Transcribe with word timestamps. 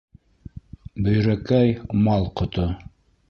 Бөйрәкәй- 1.09 1.77
мал 2.07 2.27
ҡото. 2.41 2.69